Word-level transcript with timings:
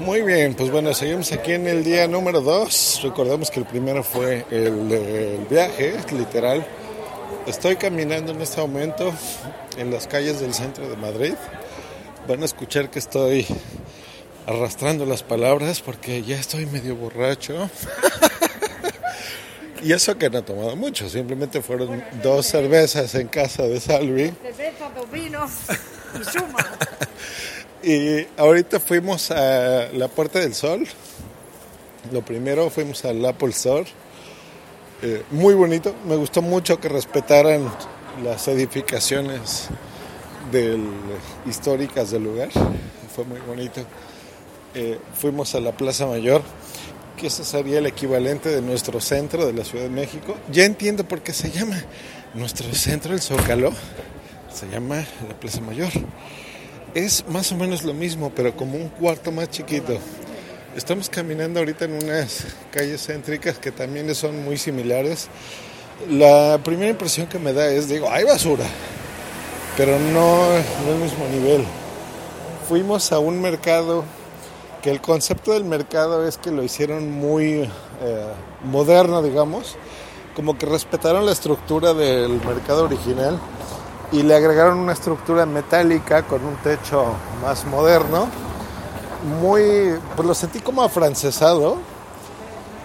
Muy 0.00 0.22
bien, 0.22 0.54
pues 0.54 0.70
bueno, 0.70 0.94
seguimos 0.94 1.30
aquí 1.30 1.52
en 1.52 1.66
el 1.66 1.84
día 1.84 2.08
número 2.08 2.40
2. 2.40 3.00
Recordemos 3.02 3.50
que 3.50 3.60
el 3.60 3.66
primero 3.66 4.02
fue 4.02 4.46
el, 4.50 4.90
el, 4.90 5.46
viaje, 5.48 5.94
literal. 6.12 6.66
Estoy 7.46 7.76
caminando 7.76 8.32
en 8.32 8.40
este 8.40 8.62
momento 8.62 9.12
en 9.76 9.90
las 9.90 10.06
calles 10.06 10.40
del 10.40 10.54
centro 10.54 10.88
de 10.88 10.96
Madrid. 10.96 11.34
Van 12.26 12.40
a 12.40 12.46
escuchar 12.46 12.90
que 12.90 12.98
estoy 12.98 13.46
arrastrando 14.46 15.04
las 15.04 15.22
palabras 15.22 15.82
porque 15.82 16.22
ya 16.22 16.40
estoy 16.40 16.64
medio 16.64 16.96
borracho. 16.96 17.68
y 19.82 19.92
eso 19.92 20.16
que 20.16 20.30
no 20.30 20.38
he 20.38 20.42
tomado 20.42 20.76
mucho, 20.76 21.10
simplemente 21.10 21.60
fueron 21.60 22.02
dos 22.22 22.46
cervezas 22.46 23.14
en 23.16 23.28
casa 23.28 23.64
de 23.64 23.78
Salvi. 23.78 24.32
Cerveza, 24.42 24.90
dos 24.96 25.10
vinos 25.10 25.50
y 26.18 26.24
suma. 26.24 26.66
Y 27.82 28.26
ahorita 28.36 28.78
fuimos 28.78 29.30
a 29.30 29.88
la 29.92 30.08
Puerta 30.08 30.38
del 30.38 30.54
Sol. 30.54 30.86
Lo 32.12 32.22
primero 32.22 32.68
fuimos 32.68 33.04
al 33.06 33.24
Apple 33.24 33.50
Store. 33.50 33.86
Eh, 35.02 35.22
muy 35.30 35.54
bonito. 35.54 35.94
Me 36.06 36.16
gustó 36.16 36.42
mucho 36.42 36.78
que 36.78 36.90
respetaran 36.90 37.72
las 38.22 38.48
edificaciones 38.48 39.68
del, 40.52 40.84
históricas 41.46 42.10
del 42.10 42.24
lugar. 42.24 42.50
Fue 43.14 43.24
muy 43.24 43.40
bonito. 43.40 43.80
Eh, 44.74 44.98
fuimos 45.14 45.54
a 45.54 45.60
la 45.60 45.72
Plaza 45.72 46.06
Mayor, 46.06 46.42
que 47.16 47.28
ese 47.28 47.46
sería 47.46 47.78
el 47.78 47.86
equivalente 47.86 48.50
de 48.50 48.60
nuestro 48.60 49.00
centro 49.00 49.46
de 49.46 49.54
la 49.54 49.64
Ciudad 49.64 49.84
de 49.84 49.90
México. 49.90 50.36
Ya 50.52 50.66
entiendo 50.66 51.08
por 51.08 51.22
qué 51.22 51.32
se 51.32 51.50
llama 51.50 51.82
nuestro 52.34 52.74
centro, 52.74 53.14
el 53.14 53.22
Zócalo. 53.22 53.72
Se 54.52 54.68
llama 54.68 54.96
la 54.96 55.40
Plaza 55.40 55.62
Mayor 55.62 55.92
es 56.94 57.24
más 57.28 57.52
o 57.52 57.56
menos 57.56 57.84
lo 57.84 57.94
mismo, 57.94 58.32
pero 58.34 58.56
como 58.56 58.76
un 58.76 58.88
cuarto 58.88 59.30
más 59.30 59.50
chiquito. 59.50 59.98
Estamos 60.76 61.08
caminando 61.08 61.60
ahorita 61.60 61.84
en 61.84 61.94
unas 62.02 62.46
calles 62.70 63.06
céntricas 63.06 63.58
que 63.58 63.72
también 63.72 64.12
son 64.14 64.44
muy 64.44 64.56
similares. 64.56 65.28
La 66.08 66.58
primera 66.64 66.90
impresión 66.90 67.26
que 67.26 67.38
me 67.38 67.52
da 67.52 67.66
es, 67.66 67.88
digo, 67.88 68.10
hay 68.10 68.24
basura, 68.24 68.64
pero 69.76 69.98
no, 69.98 70.48
no 70.48 70.92
el 70.92 70.98
mismo 70.98 71.26
nivel. 71.28 71.64
Fuimos 72.68 73.12
a 73.12 73.18
un 73.18 73.40
mercado 73.40 74.04
que 74.82 74.90
el 74.90 75.00
concepto 75.00 75.52
del 75.52 75.64
mercado 75.64 76.26
es 76.26 76.38
que 76.38 76.50
lo 76.50 76.62
hicieron 76.62 77.10
muy 77.10 77.68
eh, 78.02 78.26
moderno, 78.64 79.22
digamos, 79.22 79.76
como 80.34 80.56
que 80.56 80.66
respetaron 80.66 81.26
la 81.26 81.32
estructura 81.32 81.92
del 81.92 82.40
mercado 82.44 82.84
original 82.84 83.38
y 84.12 84.22
le 84.22 84.34
agregaron 84.34 84.78
una 84.78 84.92
estructura 84.92 85.46
metálica 85.46 86.22
con 86.22 86.44
un 86.44 86.56
techo 86.56 87.14
más 87.42 87.64
moderno. 87.66 88.28
Muy, 89.40 89.98
pues 90.16 90.26
lo 90.26 90.34
sentí 90.34 90.60
como 90.60 90.82
afrancesado 90.82 91.78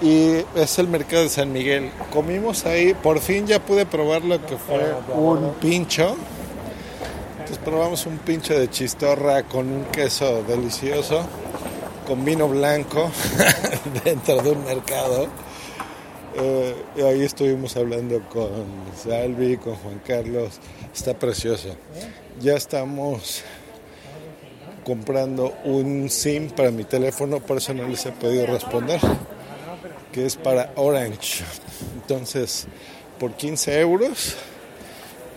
y 0.01 0.43
es 0.55 0.77
el 0.79 0.87
mercado 0.87 1.23
de 1.23 1.29
San 1.29 1.51
Miguel. 1.51 1.91
Comimos 2.11 2.65
ahí, 2.65 2.93
por 2.93 3.19
fin 3.19 3.47
ya 3.47 3.59
pude 3.59 3.85
probar 3.85 4.23
lo 4.23 4.45
que 4.45 4.57
fue 4.57 4.93
un 5.13 5.53
pincho. 5.55 6.15
Entonces 7.31 7.57
probamos 7.63 8.05
un 8.05 8.17
pincho 8.17 8.57
de 8.57 8.69
chistorra 8.69 9.43
con 9.43 9.69
un 9.69 9.85
queso 9.85 10.43
delicioso, 10.43 11.21
con 12.07 12.25
vino 12.25 12.47
blanco 12.47 13.09
dentro 14.03 14.41
de 14.41 14.51
un 14.51 14.65
mercado. 14.65 15.27
Eh, 16.37 16.75
ahí 16.97 17.21
estuvimos 17.21 17.77
hablando 17.77 18.21
con 18.29 18.65
Salvi, 19.01 19.55
con 19.55 19.75
Juan 19.75 20.01
Carlos. 20.05 20.59
Está 20.93 21.13
precioso. 21.17 21.69
Ya 22.41 22.55
estamos 22.55 23.43
comprando 24.83 25.55
un 25.63 26.09
SIM 26.09 26.49
para 26.49 26.71
mi 26.71 26.83
teléfono, 26.83 27.39
por 27.39 27.57
eso 27.57 27.73
no 27.73 27.87
les 27.87 28.05
he 28.05 28.11
podido 28.11 28.45
responder, 28.47 28.99
que 30.11 30.25
es 30.25 30.35
para 30.35 30.73
Orange. 30.75 31.43
Entonces, 31.95 32.67
por 33.17 33.33
15 33.33 33.79
euros 33.79 34.35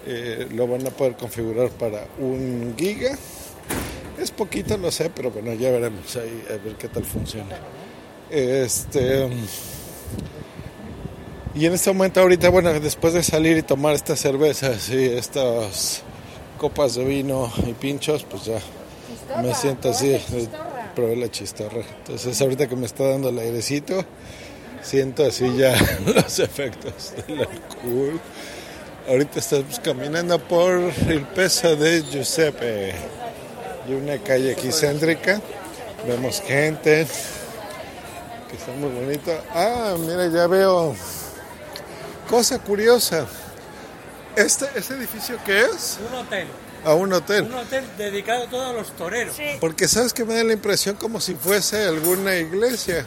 eh, 0.06 0.48
lo 0.52 0.66
van 0.66 0.86
a 0.86 0.90
poder 0.90 1.16
configurar 1.16 1.70
para 1.70 2.06
un 2.18 2.74
giga. 2.76 3.16
Es 4.20 4.32
poquito, 4.32 4.76
lo 4.76 4.90
sé, 4.90 5.10
pero 5.10 5.30
bueno, 5.30 5.54
ya 5.54 5.70
veremos 5.70 6.16
ahí 6.16 6.44
a 6.48 6.62
ver 6.62 6.74
qué 6.74 6.88
tal 6.88 7.04
funciona. 7.04 7.56
Este. 8.30 9.28
Y 11.58 11.66
en 11.66 11.74
este 11.74 11.92
momento 11.92 12.20
ahorita, 12.20 12.50
bueno, 12.50 12.72
después 12.78 13.14
de 13.14 13.22
salir 13.24 13.56
y 13.56 13.62
tomar 13.62 13.92
estas 13.96 14.20
cervezas 14.20 14.90
y 14.90 15.06
estas 15.06 16.02
copas 16.56 16.94
de 16.94 17.04
vino 17.04 17.52
y 17.66 17.72
pinchos, 17.72 18.22
pues 18.22 18.44
ya 18.44 18.60
me 19.42 19.52
siento 19.56 19.90
así, 19.90 20.16
probé 20.94 21.16
la 21.16 21.28
chistorra. 21.28 21.82
Entonces 21.98 22.40
ahorita 22.40 22.68
que 22.68 22.76
me 22.76 22.86
está 22.86 23.08
dando 23.08 23.30
el 23.30 23.40
airecito, 23.40 24.04
siento 24.82 25.24
así 25.24 25.52
ya 25.56 25.74
los 26.06 26.38
efectos 26.38 27.14
del 27.26 27.40
alcohol. 27.40 28.20
Ahorita 29.08 29.40
estamos 29.40 29.80
caminando 29.80 30.38
por 30.38 30.92
el 31.08 31.22
peso 31.22 31.74
de 31.74 32.04
Giuseppe 32.04 32.92
y 33.88 33.94
una 33.94 34.18
calle 34.18 34.52
aquí 34.52 34.70
céntrica. 34.70 35.40
Vemos 36.06 36.40
gente 36.40 37.04
que 38.48 38.56
está 38.56 38.70
muy 38.78 38.90
bonita. 38.90 39.42
Ah, 39.52 39.96
mira, 39.98 40.28
ya 40.28 40.46
veo 40.46 40.94
Cosa 42.28 42.58
curiosa. 42.58 43.26
¿Este, 44.36 44.66
¿Este 44.76 44.94
edificio 44.94 45.38
qué 45.44 45.62
es? 45.62 45.98
Un 46.10 46.14
hotel. 46.18 46.46
A 46.84 46.94
un 46.94 47.12
hotel. 47.12 47.44
Un 47.44 47.54
hotel 47.54 47.84
dedicado 47.96 48.44
a 48.44 48.50
todos 48.50 48.74
los 48.74 48.94
toreros. 48.96 49.34
Sí. 49.34 49.56
Porque 49.60 49.88
sabes 49.88 50.12
que 50.12 50.24
me 50.24 50.34
da 50.34 50.44
la 50.44 50.52
impresión 50.52 50.96
como 50.96 51.20
si 51.20 51.34
fuese 51.34 51.84
alguna 51.84 52.36
iglesia. 52.36 53.04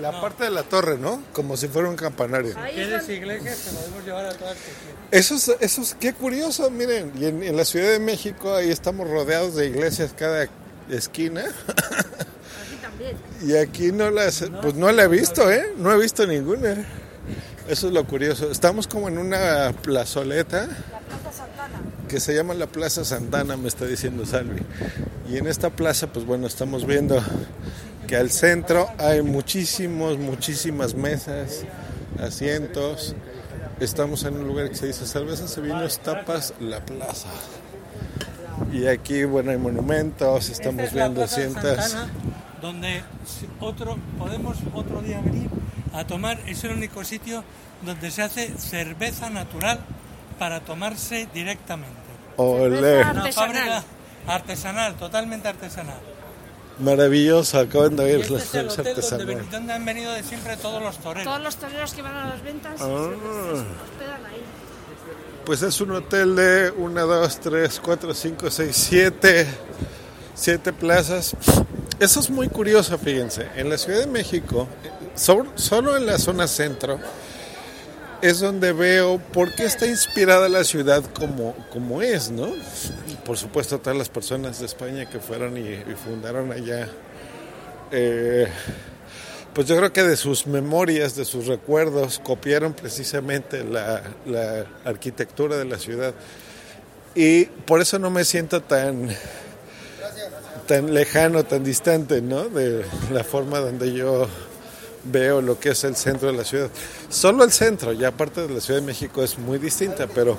La 0.00 0.12
No. 0.12 0.20
parte 0.20 0.44
de 0.44 0.50
la 0.50 0.62
torre, 0.62 0.96
¿no? 0.98 1.20
Como 1.32 1.56
si 1.56 1.66
fuera 1.66 1.88
un 1.88 1.96
campanario. 1.96 2.54
Ahí 2.58 2.74
¿Quieres 2.74 3.02
son- 3.04 3.12
iglesias? 3.14 3.58
Te 3.58 3.70
podemos 3.72 4.04
llevar 4.04 4.26
a 4.26 4.32
todas 4.34 4.56
que. 4.58 5.18
Eso 5.18 5.34
es, 5.34 5.48
eso 5.58 5.80
es- 5.82 5.96
qué 5.98 6.12
curioso, 6.12 6.70
miren. 6.70 7.12
Y 7.18 7.24
en, 7.26 7.42
en 7.42 7.56
la 7.56 7.64
Ciudad 7.64 7.88
de 7.90 7.98
México 7.98 8.54
ahí 8.54 8.70
estamos 8.70 9.08
rodeados 9.10 9.56
de 9.56 9.66
iglesias 9.66 10.14
cada 10.16 10.46
esquina. 10.90 11.40
Aquí 11.42 12.76
también. 12.80 13.16
Y 13.42 13.56
aquí 13.56 13.90
no 13.90 14.10
las, 14.10 14.44
pues 14.62 14.74
no 14.74 14.92
la 14.92 15.04
he 15.04 15.08
visto, 15.08 15.50
¿eh? 15.50 15.72
No 15.78 15.90
he 15.92 15.98
visto 15.98 16.24
ninguna. 16.26 16.86
Eso 17.70 17.86
es 17.86 17.92
lo 17.92 18.04
curioso. 18.04 18.50
Estamos 18.50 18.88
como 18.88 19.06
en 19.06 19.16
una 19.16 19.72
plazoleta. 19.80 20.66
La 20.66 20.98
Plaza 20.98 21.30
Santana. 21.32 21.78
que 22.08 22.18
se 22.18 22.34
llama 22.34 22.52
la 22.54 22.66
Plaza 22.66 23.04
Santana, 23.04 23.56
me 23.56 23.68
está 23.68 23.86
diciendo 23.86 24.26
Salvi. 24.26 24.60
Y 25.30 25.36
en 25.36 25.46
esta 25.46 25.70
plaza, 25.70 26.08
pues 26.08 26.26
bueno, 26.26 26.48
estamos 26.48 26.84
viendo 26.84 27.22
que 28.08 28.16
al 28.16 28.30
centro 28.30 28.88
hay 28.98 29.22
muchísimos, 29.22 30.18
muchísimas 30.18 30.94
mesas, 30.94 31.62
asientos. 32.18 33.14
Estamos 33.78 34.24
en 34.24 34.38
un 34.38 34.48
lugar 34.48 34.70
que 34.70 34.74
se 34.74 34.88
dice 34.88 35.06
cervezas 35.06 35.56
y 35.56 35.60
vinos, 35.60 36.00
tapas, 36.00 36.54
la 36.58 36.84
plaza. 36.84 37.28
Y 38.72 38.88
aquí, 38.88 39.22
bueno, 39.22 39.52
hay 39.52 39.58
monumentos, 39.58 40.48
estamos 40.48 40.86
Esta 40.86 41.06
es 41.06 41.12
viendo. 41.12 41.28
Santana, 41.28 42.08
donde 42.60 43.04
otro, 43.60 43.96
podemos 44.18 44.58
otro 44.74 45.02
día 45.02 45.20
venir 45.20 45.48
a 45.92 46.06
tomar, 46.06 46.38
es 46.46 46.62
el 46.64 46.72
único 46.72 47.04
sitio 47.04 47.42
donde 47.82 48.10
se 48.10 48.22
hace 48.22 48.52
cerveza 48.58 49.30
natural 49.30 49.80
para 50.38 50.60
tomarse 50.60 51.28
directamente. 51.34 51.94
Olé. 52.36 52.98
Una 53.00 53.10
Artesanal. 53.10 53.32
fábrica 53.32 53.84
artesanal, 54.26 54.94
totalmente 54.96 55.48
artesanal. 55.48 55.98
maravilloso, 56.78 57.58
acaban 57.58 57.94
de 57.96 58.04
oír 58.04 58.20
este 58.20 58.32
las 58.32 58.44
cervezas 58.44 58.78
hotel 58.78 58.84
donde, 58.84 58.90
artesanales. 58.90 59.36
ven- 59.36 59.50
donde 59.50 59.72
han 59.74 59.84
venido 59.84 60.12
de 60.12 60.22
siempre 60.22 60.56
todos 60.56 60.82
los 60.82 60.96
toreros. 60.98 61.24
Todos 61.24 61.40
los 61.42 61.56
toreros 61.56 61.92
que 61.92 62.00
van 62.02 62.14
a 62.16 62.26
las 62.30 62.42
ventas 62.42 62.72
Ah. 62.74 62.76
se 62.78 62.84
hospedan 62.84 64.24
ahí. 64.26 64.42
Pues 65.44 65.62
es 65.62 65.80
un 65.80 65.90
hotel 65.92 66.36
de 66.36 66.70
1, 66.70 67.06
2, 67.06 67.40
3, 67.40 67.80
4, 67.80 68.14
5, 68.14 68.50
6, 68.50 68.76
7, 68.76 69.46
7 70.34 70.72
plazas. 70.72 71.34
Eso 71.98 72.20
es 72.20 72.30
muy 72.30 72.48
curioso, 72.48 72.96
fíjense. 72.98 73.48
En 73.56 73.68
la 73.68 73.76
Ciudad 73.76 73.98
de 74.00 74.06
México, 74.06 74.66
solo 75.20 75.96
en 75.96 76.06
la 76.06 76.18
zona 76.18 76.46
centro, 76.46 76.98
es 78.22 78.40
donde 78.40 78.72
veo 78.72 79.18
por 79.18 79.54
qué 79.54 79.64
está 79.64 79.86
inspirada 79.86 80.48
la 80.48 80.64
ciudad 80.64 81.02
como, 81.18 81.54
como 81.70 82.02
es, 82.02 82.30
¿no? 82.30 82.48
Por 83.24 83.36
supuesto, 83.36 83.78
todas 83.78 83.96
las 83.96 84.08
personas 84.08 84.60
de 84.60 84.66
España 84.66 85.08
que 85.08 85.20
fueron 85.20 85.56
y, 85.56 85.68
y 85.68 85.94
fundaron 86.04 86.52
allá. 86.52 86.88
eh, 87.92 88.48
pues 89.54 89.66
yo 89.66 89.76
creo 89.76 89.92
que 89.92 90.02
de 90.02 90.16
sus 90.16 90.46
memorias, 90.46 91.16
de 91.16 91.24
sus 91.24 91.46
recuerdos, 91.46 92.20
copiaron 92.22 92.72
precisamente 92.72 93.64
la, 93.64 94.02
la 94.24 94.64
arquitectura 94.84 95.56
de 95.56 95.64
la 95.64 95.78
ciudad. 95.78 96.14
Y 97.14 97.46
por 97.46 97.80
eso 97.80 97.98
no 97.98 98.10
me 98.10 98.24
siento 98.24 98.62
tan, 98.62 99.08
tan 100.66 100.94
lejano, 100.94 101.44
tan 101.44 101.64
distante, 101.64 102.22
¿no? 102.22 102.48
De 102.48 102.84
la 103.12 103.24
forma 103.24 103.58
donde 103.58 103.92
yo 103.92 104.28
veo 105.04 105.40
lo 105.40 105.58
que 105.58 105.70
es 105.70 105.84
el 105.84 105.96
centro 105.96 106.30
de 106.30 106.36
la 106.36 106.44
ciudad. 106.44 106.70
Solo 107.08 107.44
el 107.44 107.52
centro, 107.52 107.92
ya 107.92 108.08
aparte 108.08 108.46
de 108.46 108.54
la 108.54 108.60
Ciudad 108.60 108.80
de 108.80 108.86
México 108.86 109.22
es 109.22 109.38
muy 109.38 109.58
distinta, 109.58 110.06
pero 110.06 110.38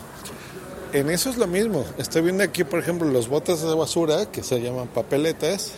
en 0.93 1.09
eso 1.09 1.29
es 1.29 1.37
lo 1.37 1.47
mismo. 1.47 1.85
Estoy 1.97 2.21
viendo 2.21 2.43
aquí, 2.43 2.63
por 2.63 2.79
ejemplo, 2.79 3.07
los 3.09 3.27
botes 3.27 3.61
de 3.61 3.73
basura, 3.73 4.25
que 4.31 4.43
se 4.43 4.61
llaman 4.61 4.87
papeletas, 4.87 5.71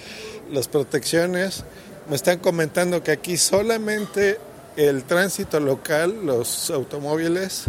las 0.52 0.68
protecciones. 0.68 1.64
Me 2.08 2.16
están 2.16 2.38
comentando 2.38 3.02
que 3.02 3.12
aquí 3.12 3.36
solamente 3.36 4.38
el 4.76 5.04
tránsito 5.04 5.60
local, 5.60 6.24
los 6.24 6.70
automóviles, 6.70 7.64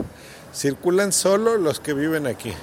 circulan 0.54 1.12
solo 1.12 1.58
los 1.58 1.80
que 1.80 1.94
viven 1.94 2.28
aquí. 2.28 2.54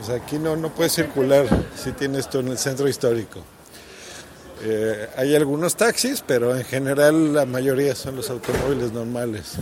O 0.00 0.04
sea, 0.04 0.16
aquí 0.16 0.38
no, 0.38 0.56
no 0.56 0.70
puedes 0.74 0.92
circular 0.92 1.46
si 1.76 1.92
tienes 1.92 2.20
esto 2.20 2.40
en 2.40 2.48
el 2.48 2.58
centro 2.58 2.88
histórico. 2.88 3.40
Eh, 4.62 5.08
hay 5.16 5.34
algunos 5.34 5.76
taxis, 5.76 6.22
pero 6.26 6.54
en 6.56 6.64
general 6.64 7.32
la 7.32 7.46
mayoría 7.46 7.94
son 7.94 8.16
los 8.16 8.28
automóviles 8.30 8.92
normales. 8.92 9.54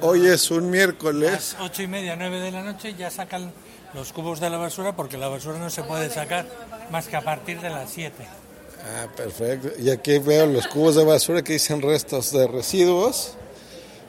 Hoy 0.00 0.26
es 0.26 0.50
un 0.50 0.70
miércoles. 0.70 1.56
Ocho 1.60 1.82
y 1.82 1.88
media, 1.88 2.16
nueve 2.16 2.38
de 2.38 2.50
la 2.50 2.62
noche 2.62 2.94
ya 2.94 3.10
sacan 3.10 3.52
los 3.94 4.12
cubos 4.12 4.40
de 4.40 4.50
la 4.50 4.58
basura 4.58 4.94
porque 4.94 5.16
la 5.16 5.28
basura 5.28 5.58
no 5.58 5.70
se 5.70 5.82
puede 5.82 6.10
sacar 6.10 6.46
más 6.90 7.08
que 7.08 7.16
a 7.16 7.22
partir 7.22 7.60
de 7.60 7.70
las 7.70 7.90
7. 7.90 8.14
Ah, 8.84 9.08
perfecto. 9.16 9.70
Y 9.78 9.90
aquí 9.90 10.18
veo 10.18 10.46
los 10.46 10.66
cubos 10.68 10.94
de 10.94 11.04
basura 11.04 11.42
que 11.42 11.54
dicen 11.54 11.82
restos 11.82 12.30
de 12.32 12.46
residuos 12.46 13.36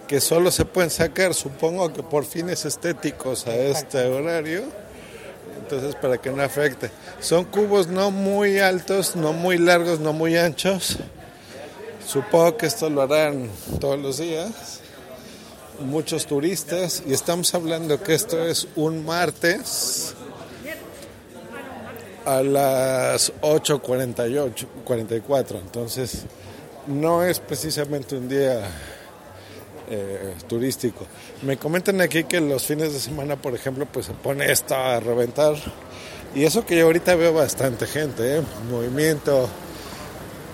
que 0.07 0.21
solo 0.21 0.51
se 0.51 0.65
pueden 0.65 0.89
sacar, 0.89 1.33
supongo 1.33 1.91
que 1.91 2.01
por 2.01 2.25
fines 2.25 2.65
estéticos 2.65 3.45
a 3.45 3.55
este 3.55 4.05
horario. 4.05 4.63
Entonces, 5.69 5.95
para 5.95 6.17
que 6.17 6.29
no 6.29 6.41
afecte. 6.41 6.89
Son 7.19 7.43
cubos 7.43 7.87
no 7.87 8.09
muy 8.09 8.59
altos, 8.59 9.17
no 9.17 9.33
muy 9.33 9.57
largos, 9.57 9.99
no 9.99 10.13
muy 10.13 10.37
anchos. 10.37 10.97
Supongo 12.07 12.55
que 12.55 12.67
esto 12.67 12.89
lo 12.89 13.01
harán 13.01 13.49
todos 13.81 13.99
los 13.99 14.17
días. 14.17 14.79
Muchos 15.81 16.25
turistas. 16.25 17.03
Y 17.05 17.11
estamos 17.11 17.53
hablando 17.53 18.01
que 18.01 18.13
esto 18.13 18.47
es 18.47 18.65
un 18.77 19.05
martes 19.05 20.15
a 22.23 22.41
las 22.41 23.33
8.48, 23.41 24.67
44. 24.85 25.59
Entonces, 25.59 26.21
no 26.87 27.25
es 27.25 27.41
precisamente 27.41 28.15
un 28.15 28.29
día 28.29 28.61
eh, 29.89 30.33
turístico. 30.47 31.05
Me 31.43 31.57
comentan 31.57 32.01
aquí 32.01 32.25
que 32.25 32.41
los 32.41 32.65
fines 32.65 32.93
de 32.93 32.99
semana, 32.99 33.35
por 33.35 33.55
ejemplo, 33.55 33.85
pues 33.85 34.07
se 34.07 34.13
pone 34.13 34.51
esto 34.51 34.75
a 34.75 34.99
reventar. 34.99 35.55
Y 36.35 36.43
eso 36.43 36.65
que 36.65 36.77
yo 36.77 36.85
ahorita 36.85 37.15
veo 37.15 37.33
bastante 37.33 37.87
gente, 37.87 38.37
¿eh? 38.37 38.41
movimiento. 38.69 39.47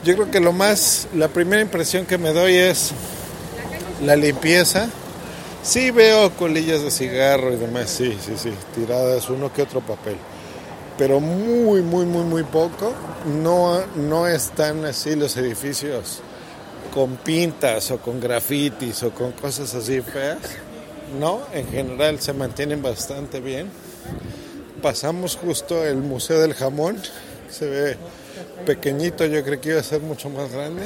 Yo 0.04 0.16
creo 0.16 0.32
que 0.32 0.40
lo 0.40 0.52
más, 0.52 1.08
la 1.16 1.30
primera 1.30 1.62
impresión 1.62 2.06
que 2.06 2.18
me 2.18 2.32
doy 2.32 2.56
es 2.56 2.92
la 4.04 4.16
limpieza. 4.16 4.90
Sí 5.64 5.92
veo 5.92 6.32
colillas 6.32 6.82
de 6.82 6.92
cigarro 6.92 7.54
y 7.54 7.56
demás, 7.56 7.90
sí, 7.90 8.18
sí, 8.22 8.34
sí, 8.38 8.52
tiradas, 8.76 9.30
uno 9.30 9.52
que 9.52 9.62
otro 9.62 9.80
papel. 9.80 10.18
Pero 10.98 11.20
muy, 11.20 11.82
muy, 11.82 12.06
muy, 12.06 12.24
muy 12.24 12.44
poco. 12.44 12.94
No, 13.42 13.82
no 13.96 14.28
están 14.28 14.86
así 14.86 15.16
los 15.16 15.38
edificios 15.38 16.22
con 16.94 17.18
pintas 17.18 17.92
o 17.92 17.98
con 18.00 18.20
grafitis 18.20 19.04
o 19.04 19.12
con 19.12 19.32
cosas 19.34 19.74
así 19.76 20.02
feas. 20.02 20.38
No, 21.20 21.42
en 21.54 21.68
general 21.68 22.20
se 22.20 22.34
mantienen 22.34 22.82
bastante 22.82 23.40
bien. 23.40 23.70
Pasamos 24.82 25.36
justo 25.36 25.86
el 25.86 25.98
Museo 25.98 26.40
del 26.42 26.54
Jamón, 26.54 26.98
se 27.50 27.70
ve 27.70 27.98
pequeñito, 28.66 29.26
yo 29.26 29.44
creo 29.44 29.62
que 29.62 29.70
iba 29.70 29.80
a 29.80 29.84
ser 29.84 30.02
mucho 30.02 30.30
más 30.30 30.52
grande. 30.52 30.84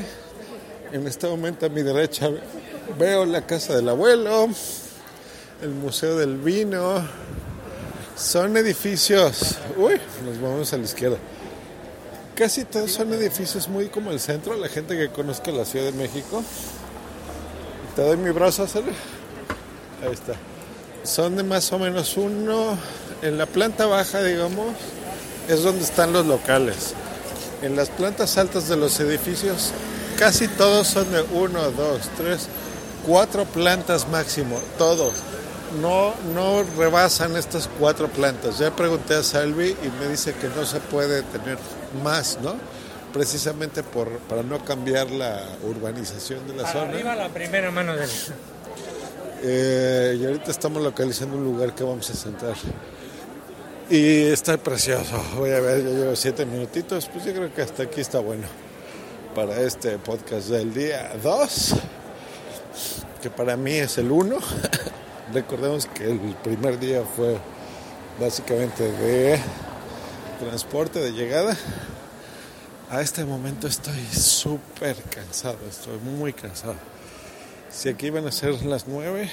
En 0.92 1.08
este 1.08 1.28
momento 1.28 1.66
a 1.66 1.70
mi 1.70 1.82
derecha 1.82 2.30
veo 3.00 3.26
la 3.26 3.46
casa 3.46 3.76
del 3.76 3.90
abuelo, 3.90 4.50
el 5.62 5.70
Museo 5.70 6.18
del 6.18 6.38
Vino. 6.38 7.08
Son 8.16 8.58
edificios, 8.58 9.58
uy, 9.78 10.00
nos 10.26 10.42
vamos 10.42 10.74
a 10.74 10.78
la 10.78 10.84
izquierda 10.84 11.18
Casi 12.38 12.66
todos 12.66 12.92
son 12.92 13.12
edificios 13.14 13.68
muy 13.68 13.88
como 13.88 14.12
el 14.12 14.20
centro, 14.20 14.56
la 14.58 14.70
gente 14.70 14.96
que 14.96 15.10
conozca 15.10 15.50
la 15.52 15.66
Ciudad 15.66 15.86
de 15.86 15.92
México. 15.94 16.44
Te 17.96 18.04
doy 18.04 18.16
mi 18.16 18.30
brazo, 18.30 18.68
¿sale? 18.68 18.92
Ahí 20.04 20.14
está. 20.14 20.34
Son 21.04 21.36
de 21.36 21.42
más 21.42 21.74
o 21.74 21.80
menos 21.80 22.16
uno, 22.16 22.78
en 23.24 23.40
la 23.40 23.48
planta 23.48 23.88
baja, 23.88 24.22
digamos, 24.22 24.68
es 25.50 25.64
donde 25.64 25.84
están 25.84 26.14
los 26.14 26.28
locales. 26.28 26.94
En 27.64 27.76
las 27.76 27.90
plantas 27.90 28.38
altas 28.38 28.70
de 28.70 28.78
los 28.78 29.00
edificios, 29.00 29.72
casi 30.20 30.48
todos 30.48 30.86
son 30.86 31.12
de 31.12 31.24
uno, 31.24 31.72
dos, 31.72 32.02
tres, 32.18 32.50
cuatro 33.04 33.46
plantas 33.46 34.08
máximo, 34.10 34.60
todos. 34.78 35.16
No, 35.82 36.14
no 36.34 36.64
rebasan 36.78 37.36
estas 37.36 37.70
cuatro 37.80 38.08
plantas. 38.08 38.60
Ya 38.60 38.76
pregunté 38.76 39.16
a 39.16 39.24
Salvi 39.24 39.76
y 39.84 39.90
me 40.00 40.08
dice 40.10 40.34
que 40.34 40.48
no 40.50 40.66
se 40.66 40.80
puede 40.80 41.22
tener 41.24 41.58
más, 42.04 42.40
¿no? 42.42 42.56
Precisamente 43.14 43.84
por, 43.84 44.10
para 44.20 44.44
no 44.44 44.64
cambiar 44.64 45.12
la 45.12 45.44
urbanización 45.64 46.48
de 46.48 46.56
la 46.56 46.72
zona. 46.72 46.90
Arriba 46.90 47.16
la 47.16 47.30
primera 47.30 47.72
mano 47.72 47.96
del... 47.96 48.10
Eh, 49.44 50.18
y 50.20 50.26
ahorita 50.26 50.50
estamos 50.50 50.82
localizando 50.82 51.38
un 51.38 51.44
lugar 51.44 51.76
que 51.76 51.84
vamos 51.84 52.10
a 52.10 52.14
sentar. 52.16 52.56
Y 53.90 54.24
está 54.24 54.58
precioso. 54.58 55.24
Voy 55.36 55.52
a 55.52 55.60
ver, 55.60 55.84
ya 55.84 55.92
llevo 55.92 56.16
siete 56.16 56.46
minutitos. 56.46 57.08
Pues 57.08 57.26
yo 57.26 57.34
creo 57.34 57.54
que 57.54 57.62
hasta 57.62 57.84
aquí 57.84 58.02
está 58.02 58.20
bueno 58.20 58.48
para 59.38 59.62
este 59.62 60.00
podcast 60.00 60.50
del 60.50 60.74
día 60.74 61.12
2, 61.22 61.76
que 63.22 63.30
para 63.30 63.56
mí 63.56 63.74
es 63.74 64.00
el 64.00 64.12
1. 64.12 64.36
Recordemos 65.34 65.88
que 65.88 66.06
el 66.06 66.20
primer 66.42 66.80
día 66.80 67.04
fue 67.04 67.38
básicamente 68.18 68.90
de 68.90 69.38
transporte 70.40 71.00
de 71.00 71.12
llegada. 71.12 71.58
A 72.90 73.02
este 73.02 73.26
momento 73.26 73.68
estoy 73.68 74.06
súper 74.06 74.96
cansado, 75.10 75.58
estoy 75.70 75.98
muy 75.98 76.32
cansado. 76.32 76.76
Si 77.70 77.90
aquí 77.90 78.10
van 78.10 78.26
a 78.26 78.32
ser 78.32 78.64
las 78.64 78.88
nueve, 78.88 79.30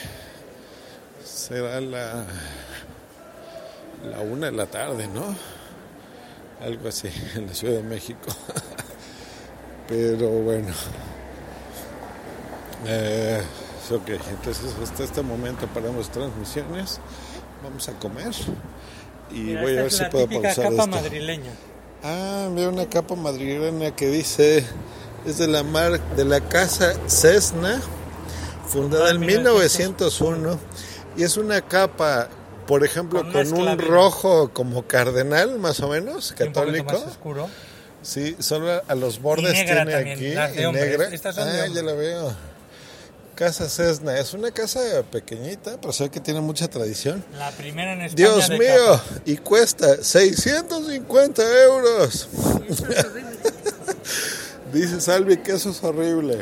será 1.25 1.81
la, 1.81 2.25
la 4.11 4.19
una 4.19 4.47
de 4.47 4.53
la 4.53 4.67
tarde, 4.67 5.07
¿no? 5.07 5.37
Algo 6.61 6.89
así, 6.89 7.09
en 7.37 7.47
la 7.47 7.55
Ciudad 7.55 7.75
de 7.75 7.83
México. 7.85 8.35
Pero 9.89 10.29
bueno. 10.29 10.73
Eh, 12.87 13.41
ok, 13.91 14.09
entonces 14.31 14.75
hasta 14.83 15.05
este 15.05 15.23
momento 15.23 15.67
paramos 15.69 16.11
transmisiones. 16.11 17.01
Vamos 17.63 17.89
a 17.89 17.93
comer 17.93 18.33
y 19.31 19.41
Mira, 19.41 19.63
voy 19.63 19.79
a 19.79 19.83
ver 19.83 19.91
si 19.91 20.05
puedo 20.05 20.29
pausar 20.29 20.55
capa 20.55 20.69
esto. 20.71 20.87
madrileña. 20.87 21.51
Ah, 22.03 22.49
veo 22.55 22.69
una 22.69 22.87
capa 22.89 23.15
madrileña 23.15 23.97
que 23.97 24.09
dice 24.09 24.65
es 25.27 25.39
de 25.39 25.49
la 25.49 25.63
mar 25.63 25.99
de 26.17 26.25
la 26.25 26.41
casa 26.41 26.95
Cessna, 27.07 27.81
fundada 28.69 29.11
en 29.11 29.21
1901 29.21 30.59
y 31.17 31.23
es 31.23 31.37
una 31.37 31.63
capa, 31.63 32.29
por 32.67 32.85
ejemplo, 32.85 33.23
Con 33.23 33.33
con, 33.33 33.53
un 33.55 33.79
rojo 33.79 34.51
como 34.53 34.87
cardenal, 34.87 35.59
más 35.59 35.81
o 35.81 35.89
menos, 35.89 36.35
y 36.39 36.43
un 36.43 36.49
católico. 36.49 36.93
más 36.93 37.03
oscuro. 37.03 37.49
Sí, 38.03 38.37
solo 38.39 38.83
a 38.87 38.95
los 38.95 39.23
bordes 39.23 39.55
tiene 39.55 39.75
también, 39.75 40.39
aquí 40.39 40.61
y 40.61 40.73
negra. 40.73 41.09
Estas 41.11 41.37
son 41.37 41.49
ah, 41.49 41.67
ya 41.73 41.83
la 41.83 41.95
veo. 41.95 42.54
Casa 43.35 43.69
Cessna, 43.69 44.17
es 44.19 44.33
una 44.33 44.51
casa 44.53 44.81
pequeñita, 45.11 45.77
pero 45.81 45.93
sé 45.93 46.09
que 46.09 46.21
tiene 46.21 46.41
mucha 46.41 46.69
tradición. 46.69 47.25
La 47.37 47.51
primera 47.51 47.93
en 47.93 48.03
España 48.03 48.29
Dios 48.29 48.49
de 48.49 48.59
mío, 48.59 48.93
capa. 48.93 49.03
y 49.25 49.37
cuesta 49.39 49.97
650 50.03 51.43
euros. 51.65 52.29
Dice 54.73 55.01
Salvi 55.01 55.39
que 55.39 55.53
eso 55.53 55.71
es 55.71 55.83
horrible. 55.83 56.39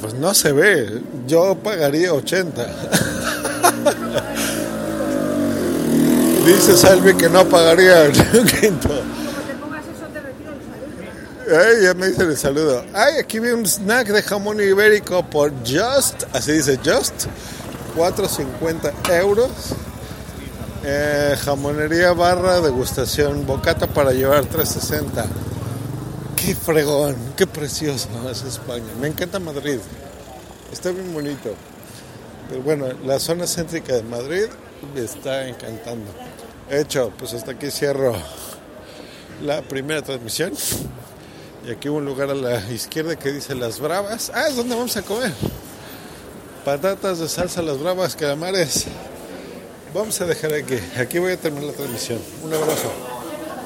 Pues 0.00 0.14
no 0.14 0.32
se 0.34 0.52
ve, 0.52 1.02
yo 1.26 1.54
pagaría 1.62 2.12
80. 2.14 2.66
Dice 6.46 6.76
Salvi 6.76 7.14
que 7.14 7.28
no 7.28 7.46
pagaría 7.48 8.04
un 8.04 8.12
quinto. 8.46 8.88
Como 8.88 9.00
te 9.46 9.54
pongas 9.60 9.84
eso, 9.84 10.06
te 10.12 10.20
retiro 10.20 10.52
el 10.52 10.58
saludo. 10.60 11.33
Ay, 11.46 11.82
ya 11.82 11.92
me 11.94 12.08
dicen 12.08 12.30
el 12.30 12.38
saludo. 12.38 12.84
Ay, 12.94 13.18
aquí 13.18 13.38
vi 13.38 13.50
un 13.50 13.66
snack 13.66 14.08
de 14.08 14.22
jamón 14.22 14.60
ibérico 14.60 15.28
por 15.28 15.52
just, 15.60 16.22
así 16.32 16.52
dice 16.52 16.78
just, 16.82 17.26
4.50 17.96 19.18
euros. 19.20 19.50
Eh, 20.84 21.36
jamonería 21.44 22.12
barra 22.12 22.60
degustación, 22.62 23.46
bocata 23.46 23.86
para 23.86 24.12
llevar 24.12 24.44
3.60. 24.44 25.26
Qué 26.34 26.54
fregón, 26.54 27.16
qué 27.36 27.46
precioso 27.46 28.08
es 28.30 28.42
España. 28.42 28.86
Me 28.98 29.08
encanta 29.08 29.38
Madrid. 29.38 29.80
Está 30.72 30.92
bien 30.92 31.12
bonito. 31.12 31.54
Pero 32.48 32.62
bueno, 32.62 32.86
la 33.04 33.18
zona 33.18 33.46
céntrica 33.46 33.94
de 33.94 34.02
Madrid 34.02 34.46
me 34.94 35.04
está 35.04 35.46
encantando. 35.46 36.10
Hecho, 36.70 37.12
pues 37.18 37.34
hasta 37.34 37.52
aquí 37.52 37.70
cierro 37.70 38.14
la 39.42 39.60
primera 39.60 40.00
transmisión. 40.00 40.52
Y 41.66 41.70
aquí 41.70 41.88
un 41.88 42.04
lugar 42.04 42.30
a 42.30 42.34
la 42.34 42.60
izquierda 42.70 43.16
que 43.16 43.32
dice 43.32 43.54
Las 43.54 43.80
Bravas. 43.80 44.30
Ah, 44.34 44.48
es 44.48 44.56
donde 44.56 44.74
vamos 44.74 44.96
a 44.96 45.02
comer. 45.02 45.32
patatas 46.64 47.18
de 47.18 47.28
salsa, 47.28 47.62
las 47.62 47.78
bravas, 47.78 48.16
calamares. 48.16 48.84
Vamos 49.94 50.20
a 50.20 50.26
dejar 50.26 50.52
aquí. 50.52 50.78
Aquí 50.98 51.18
voy 51.18 51.32
a 51.32 51.36
terminar 51.36 51.70
la 51.70 51.72
transmisión. 51.72 52.18
Un 52.42 52.52
abrazo. 52.52 53.13